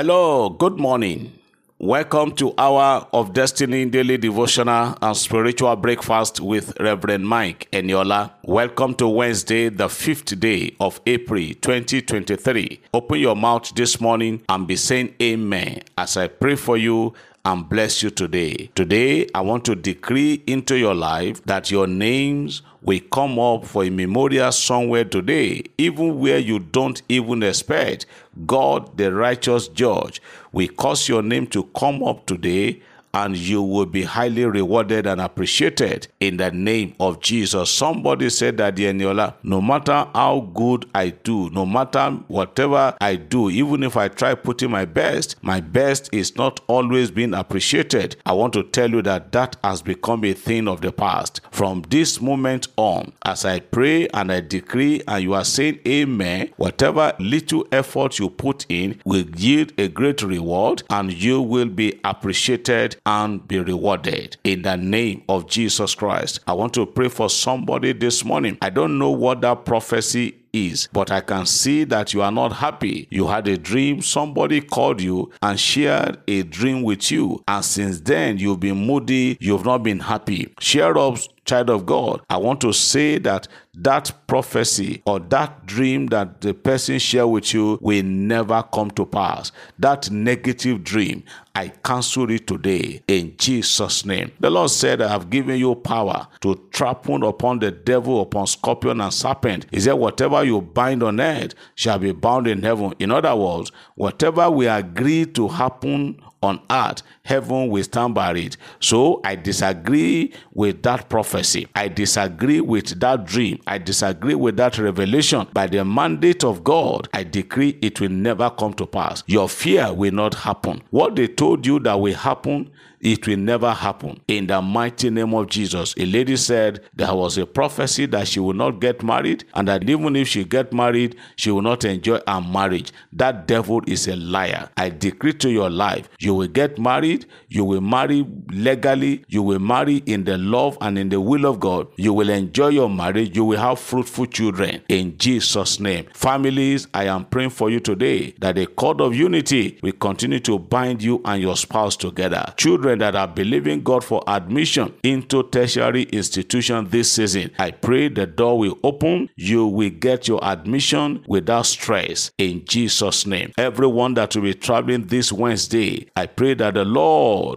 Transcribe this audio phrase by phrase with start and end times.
[0.00, 1.32] Hello, good morning.
[1.80, 8.30] Welcome to Hour of Destiny Daily Devotional and Spiritual Breakfast with Reverend Mike Eniola.
[8.44, 12.80] Welcome to Wednesday, the fifth day of April 2023.
[12.94, 17.68] Open your mouth this morning and be saying Amen as I pray for you and
[17.68, 18.70] bless you today.
[18.74, 23.84] Today, I want to decree into your life that your names will come up for
[23.84, 28.06] a memorial somewhere today, even where you don't even expect.
[28.46, 30.20] God, the righteous judge,
[30.52, 32.82] will cause your name to come up today
[33.14, 37.70] and you will be highly rewarded and appreciated in the name of Jesus.
[37.70, 43.50] Somebody said that, Eniola, no matter how good I do, no matter whatever I do,
[43.50, 48.16] even if I try putting my best, my best is not always being appreciated.
[48.26, 51.40] I want to tell you that that has become a thing of the past.
[51.50, 56.50] From this moment on, as I pray and I decree, and you are saying amen,
[56.56, 61.98] whatever little effort you put in will yield a great reward and you will be
[62.04, 66.40] appreciated and be rewarded in the name of Jesus Christ.
[66.46, 68.58] I want to pray for somebody this morning.
[68.62, 72.52] I don't know what that prophecy is, but I can see that you are not
[72.54, 73.06] happy.
[73.10, 78.00] You had a dream, somebody called you and shared a dream with you, and since
[78.00, 80.52] then you've been moody, you've not been happy.
[80.60, 82.20] Share up, child of God.
[82.28, 87.54] I want to say that that prophecy or that dream that the person shared with
[87.54, 89.52] you will never come to pass.
[89.78, 91.22] That negative dream,
[91.54, 94.32] I cancel it today in Jesus' name.
[94.40, 99.00] The Lord said, I have given you power to trample upon the devil, upon scorpion
[99.00, 99.66] and serpent.
[99.70, 102.94] He said, Whatever you bind on earth shall be bound in heaven.
[102.98, 108.56] In other words, whatever we agree to happen on earth, heaven will stand by it.
[108.80, 111.68] So I disagree with that prophecy.
[111.74, 113.60] I disagree with that dream.
[113.66, 115.46] I disagree with that revelation.
[115.52, 119.22] By the mandate of God, I decree it will never come to pass.
[119.26, 120.82] Your fear will not happen.
[120.90, 124.20] What they told you that will happen, it will never happen.
[124.26, 125.94] In the mighty name of Jesus.
[125.98, 129.88] A lady said there was a prophecy that she will not get married, and that
[129.88, 132.90] even if she get married, she will not enjoy her marriage.
[133.12, 134.68] That devil is a liar.
[134.76, 137.17] I decree to your life, you will get married,
[137.48, 141.60] you will marry legally, you will marry in the love and in the will of
[141.60, 141.88] God.
[141.96, 146.06] You will enjoy your marriage, you will have fruitful children in Jesus' name.
[146.14, 150.58] Families, I am praying for you today that the cord of unity will continue to
[150.58, 152.52] bind you and your spouse together.
[152.56, 158.26] Children that are believing God for admission into tertiary institution this season, I pray the
[158.26, 159.30] door will open.
[159.36, 163.52] You will get your admission without stress in Jesus' name.
[163.58, 167.07] Everyone that will be traveling this Wednesday, I pray that the Lord,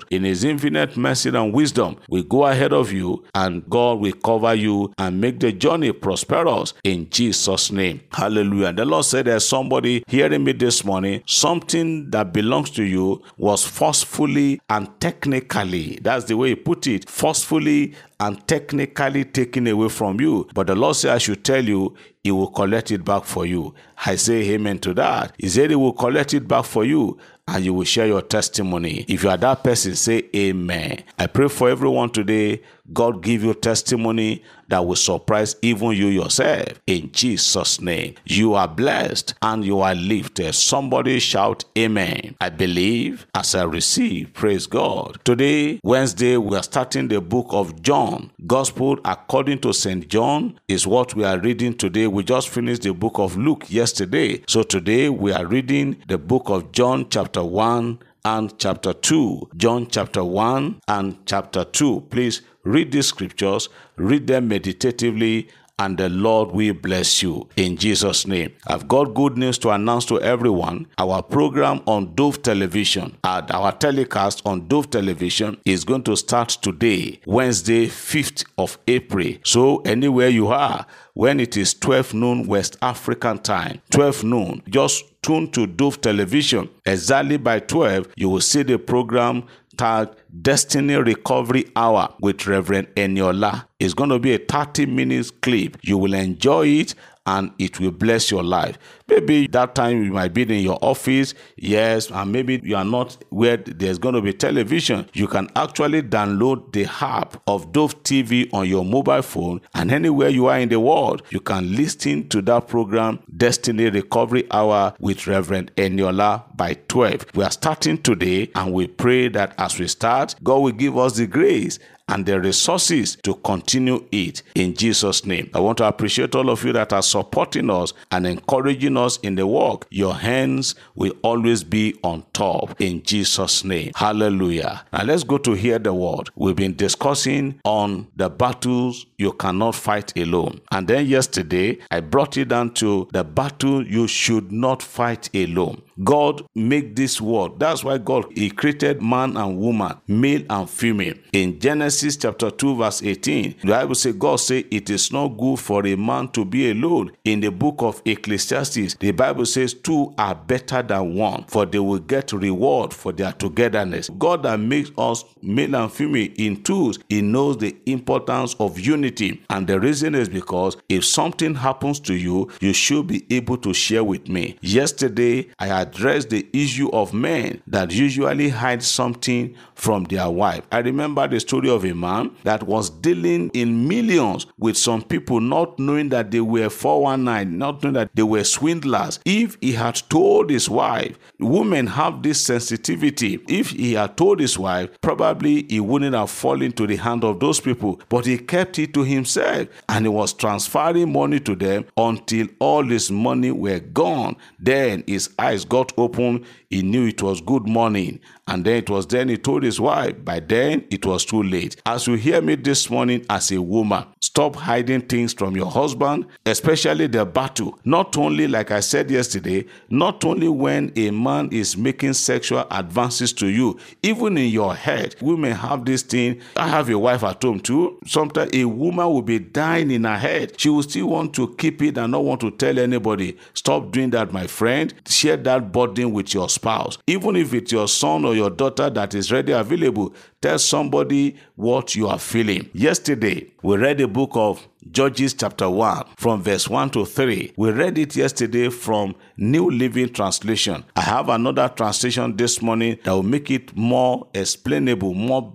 [0.10, 4.54] in His infinite mercy and wisdom, will go ahead of you and God will cover
[4.54, 8.02] you and make the journey prosperous in Jesus' name.
[8.12, 8.74] Hallelujah.
[8.74, 13.64] The Lord said there's somebody hearing me this morning, something that belongs to you was
[13.66, 20.22] forcefully and technically, that's the way he put it, forcefully and technically taken away from
[20.22, 20.48] you.
[20.54, 23.74] But the Lord said, I should tell you, He will collect it back for you.
[24.06, 25.34] I say amen to that.
[25.40, 29.06] He said He will collect it back for you and you will share your testimony.
[29.08, 31.04] If you are that person, say amen.
[31.18, 32.62] I pray for everyone today.
[32.94, 36.82] God give you testimony that will surprise even you yourself.
[36.88, 40.54] In Jesus' name, you are blessed and you are lifted.
[40.54, 42.36] Somebody shout amen.
[42.40, 44.34] I believe as I receive.
[44.34, 45.20] Praise God.
[45.26, 48.32] Today, Wednesday, we are starting the book of John.
[48.48, 50.08] Gospel according to St.
[50.08, 52.08] John is what we are reading today.
[52.08, 54.42] We just finished the book of Luke yesterday.
[54.48, 59.50] So today we are reading the book of John chapter 1 and chapter 2.
[59.58, 62.08] John chapter 1 and chapter 2.
[62.10, 68.28] Please read these scriptures, read them meditatively, and the Lord will bless you in Jesus'
[68.28, 68.54] name.
[68.68, 70.88] I've got good news to announce to everyone.
[70.98, 76.50] Our program on Dove Television, at our telecast on Dove Television, is going to start
[76.50, 79.34] today, Wednesday, 5th of April.
[79.44, 85.04] So, anywhere you are, when it is 12 noon West African time, 12 noon, just
[85.22, 86.70] tune to Dove Television.
[86.86, 89.44] Exactly by 12, you will see the program
[89.78, 93.66] tagged Destiny Recovery Hour with Reverend Eniola.
[93.80, 95.78] It's going to be a 30 minutes clip.
[95.82, 96.96] You will enjoy it
[97.26, 98.78] and it will bless your life.
[99.08, 103.18] Maybe that time you might be in your office, yes, and maybe you are not
[103.30, 105.08] where there's going to be television.
[105.14, 110.30] You can actually download the app of Dove TV on your mobile phone, and anywhere
[110.30, 115.28] you are in the world, you can listen to that program, Destiny Recovery Hour with
[115.28, 117.28] Reverend Eniola by 12.
[117.36, 121.18] We are starting today, and we pray that as we start, God will give us
[121.18, 121.80] the grace
[122.12, 125.50] and the resources to continue it in Jesus' name.
[125.54, 129.36] I want to appreciate all of you that are supporting us and encouraging us in
[129.36, 129.88] the work.
[129.90, 133.92] Your hands will always be on top in Jesus' name.
[133.96, 134.86] Hallelujah.
[134.94, 136.30] Now let's go to hear the word.
[136.36, 140.62] We've been discussing on the battles you cannot fight alone.
[140.72, 145.82] And then yesterday, I brought it down to the battle you should not fight alone.
[146.04, 147.60] God made this world.
[147.60, 151.16] That's why God He created man and woman, male and female.
[151.34, 155.60] In Genesis chapter 2, verse 18, the Bible says, God said, It is not good
[155.60, 157.12] for a man to be alone.
[157.24, 161.80] In the book of Ecclesiastes, the Bible says, Two are better than one, for they
[161.80, 164.10] will get reward for their togetherness.
[164.10, 169.42] God that makes us male and female in twos, He knows the importance of unity.
[169.50, 173.74] And the reason is because if something happens to you, you should be able to
[173.74, 174.58] share with me.
[174.62, 180.64] Yesterday, I addressed the issue of men that usually hide something from their wife.
[180.72, 185.42] I remember the story of a man that was dealing in millions with some people,
[185.42, 189.20] not knowing that they were 419, not knowing that they were swindlers.
[189.26, 193.40] If he had told his wife, women have this sensitivity.
[193.48, 197.40] If he had told his wife, probably he wouldn't have fallen to the hand of
[197.40, 201.86] those people, but he kept it to himself and he was transferring money to them
[201.98, 204.36] until all his money were gone.
[204.60, 206.46] Then his eyes got open.
[206.70, 208.20] He knew it was good morning.
[208.52, 211.78] And then it was then he told his wife, by then it was too late.
[211.86, 216.26] As you hear me this morning as a woman, stop hiding things from your husband,
[216.46, 217.80] especially the battle.
[217.86, 223.32] Not only, like I said yesterday, not only when a man is making sexual advances
[223.34, 226.42] to you, even in your head, women have this thing.
[226.58, 228.00] I have a wife at home too.
[228.06, 230.60] Sometimes a woman will be dying in her head.
[230.60, 233.38] She will still want to keep it and not want to tell anybody.
[233.54, 234.94] Stop doing that, my friend.
[235.08, 236.98] Share that burden with your spouse.
[237.08, 241.96] Even if it's your son or your daughter that is ready available, tell somebody what
[241.96, 242.70] you are feeling.
[242.74, 247.54] Yesterday, we read a book of Judges chapter 1 from verse 1 to 3.
[247.56, 250.84] We read it yesterday from New Living Translation.
[250.96, 255.54] I have another translation this morning that will make it more explainable, more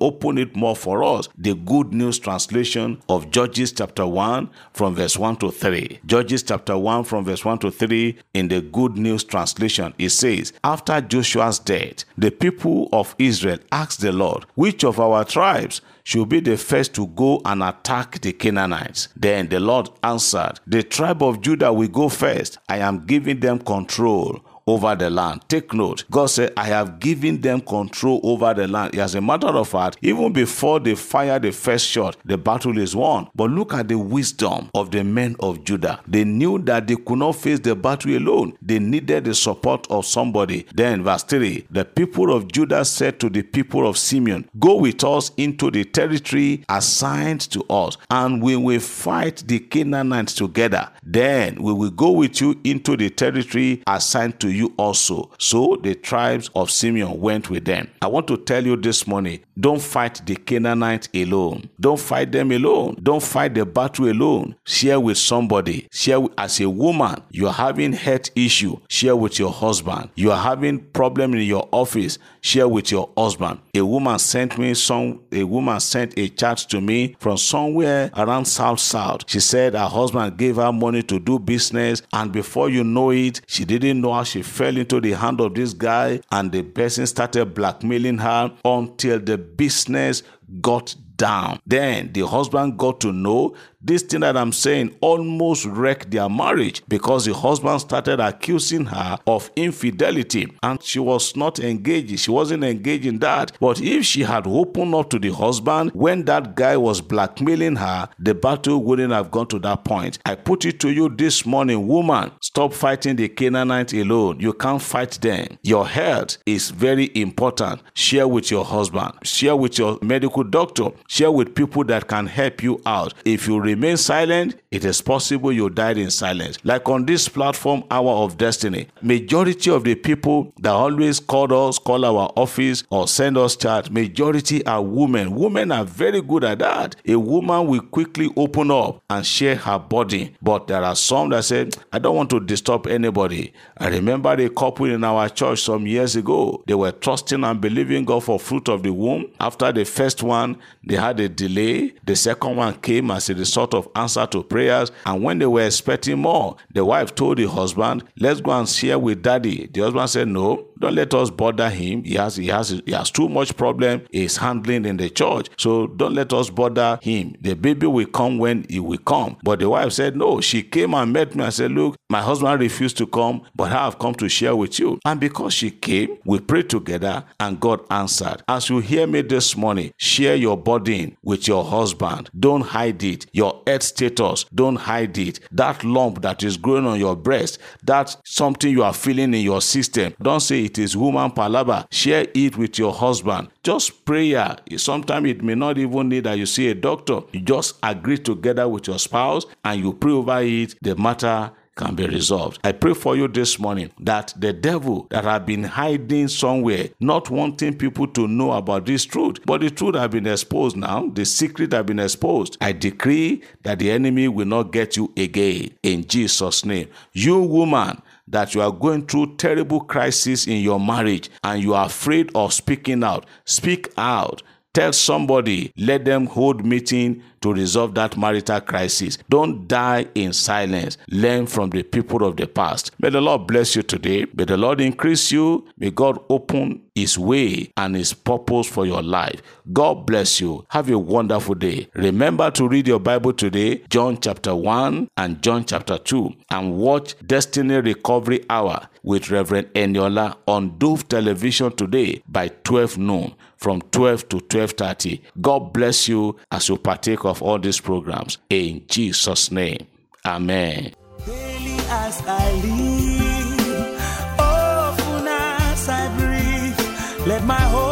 [0.00, 1.28] open it more for us.
[1.36, 6.00] The Good News Translation of Judges chapter 1 from verse 1 to 3.
[6.06, 9.92] Judges chapter 1 from verse 1 to 3 in the Good News Translation.
[9.98, 14.21] It says, After Joshua's death, the people of Israel asked the Lord,
[14.54, 19.08] Which of our tribes should be the first to go and attack the Canaanites.
[19.16, 22.58] Then the Lord answered, The tribe of Judah will go first.
[22.68, 25.42] I am giving them control over the land.
[25.48, 26.04] Take note.
[26.10, 28.94] God said, I have given them control over the land.
[28.96, 32.94] As a matter of fact, even before they fire the first shot, the battle is
[32.94, 33.28] won.
[33.34, 36.00] But look at the wisdom of the men of Judah.
[36.06, 38.56] They knew that they could not face the battle alone.
[38.62, 40.66] They needed the support of somebody.
[40.74, 45.02] Then, verse 3 the people of Judah said to the people of Simeon, Go with
[45.04, 50.90] us into the territory assigned to us, and we will fight the Canaanites together.
[51.02, 55.30] Then we will go with you into the territory assigned to you also.
[55.38, 57.90] So the tribes of Simeon went with them.
[58.00, 61.68] I want to tell you this morning don't fight the Canaanites alone.
[61.78, 62.96] Don't fight them alone.
[63.02, 64.56] Don't fight the battle alone.
[64.64, 65.88] Share with somebody.
[65.92, 68.78] Share with, as a woman, you're having health issue.
[68.88, 70.08] Share with your husband.
[70.14, 72.18] You are having problem in your office.
[72.40, 73.60] Share with your husband.
[73.74, 75.20] A woman sent me some.
[75.32, 79.22] A woman sent a chat to me from somewhere around South South.
[79.26, 83.40] She said her husband gave her money to do business, and before you know it,
[83.46, 87.06] she didn't know how she fell into the hand of this guy, and the person
[87.06, 90.22] started blackmailing her until the business
[90.60, 91.60] got down.
[91.66, 96.82] Then the husband got to know this thing that I'm saying almost wrecked their marriage
[96.88, 102.18] because the husband started accusing her of infidelity and she was not engaged.
[102.18, 103.52] She wasn't engaged in that.
[103.60, 108.08] But if she had opened up to the husband when that guy was blackmailing her,
[108.18, 110.18] the battle wouldn't have gone to that point.
[110.24, 114.40] I put it to you this morning, woman, stop fighting the Canaanite alone.
[114.40, 115.58] You can't fight them.
[115.62, 117.82] Your health is very important.
[117.94, 122.62] Share with your husband, share with your medical doctor, share with people that can help
[122.62, 123.14] you out.
[123.24, 126.58] If you remain silent, it is possible you died in silence.
[126.62, 131.78] Like on this platform, Hour of Destiny, majority of the people that always call us,
[131.78, 135.34] call our office, or send us chat, majority are women.
[135.34, 136.96] Women are very good at that.
[137.06, 140.34] A woman will quickly open up and share her body.
[140.42, 143.52] But there are some that say, I don't want to disturb anybody.
[143.78, 146.62] I remember a couple in our church some years ago.
[146.66, 149.30] They were trusting and believing God for fruit of the womb.
[149.40, 151.94] After the first one, they had a delay.
[152.04, 154.90] The second one came as a result of answer to prayers.
[155.06, 158.98] And when they were expecting more, the wife told the husband, Let's go and share
[158.98, 159.68] with daddy.
[159.72, 162.02] The husband said, No, don't let us bother him.
[162.02, 165.48] He has he has he has too much problem he's handling in the church.
[165.56, 167.36] So don't let us bother him.
[167.40, 169.36] The baby will come when he will come.
[169.44, 172.60] But the wife said, No, she came and met me and said, Look, my husband
[172.60, 174.98] refused to come, but I have come to share with you.
[175.04, 178.42] And because she came, we prayed together and God answered.
[178.48, 182.28] As you hear me this morning, share your burden with your husband.
[182.38, 183.26] Don't hide it.
[183.32, 185.40] Your health status, don't hide it.
[185.50, 189.60] That lump that is growing on your breast, that's something you are feeling in your
[189.60, 190.14] system.
[190.20, 191.86] Don't say it is woman palaba.
[191.90, 193.48] Share it with your husband.
[193.62, 194.56] Just prayer.
[194.76, 197.20] Sometimes it may not even need that you see a doctor.
[197.32, 200.74] You just agree together with your spouse and you pray over it.
[200.82, 202.58] The matter can be resolved.
[202.64, 207.30] I pray for you this morning that the devil that have been hiding somewhere, not
[207.30, 211.24] wanting people to know about this truth, but the truth have been exposed now, the
[211.24, 212.58] secret have been exposed.
[212.60, 216.88] I decree that the enemy will not get you again in Jesus' name.
[217.12, 221.86] You woman, that you are going through terrible crisis in your marriage and you are
[221.86, 224.42] afraid of speaking out, speak out.
[224.74, 229.18] Tell somebody, let them hold meeting to resolve that marital crisis.
[229.28, 230.96] Don't die in silence.
[231.10, 232.90] Learn from the people of the past.
[232.98, 234.24] May the Lord bless you today.
[234.32, 235.68] May the Lord increase you.
[235.76, 239.42] May God open his way and his purpose for your life.
[239.74, 240.64] God bless you.
[240.70, 241.88] Have a wonderful day.
[241.94, 247.14] Remember to read your Bible today, John chapter 1 and John chapter 2, and watch
[247.26, 254.28] Destiny Recovery Hour with Reverend Eniola on Dove Television today by 12 noon from 12
[254.28, 255.20] to 12:30.
[255.40, 259.86] God bless you as you partake of all these programs in Jesus name.
[260.26, 260.92] Amen.
[261.26, 264.00] Daily as I live,
[264.38, 267.91] often as I breathe, let my whole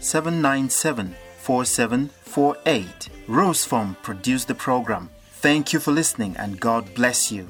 [0.00, 3.08] 797 4748.
[3.28, 5.10] Rose Farm produced the program.
[5.34, 7.48] Thank you for listening and God bless you.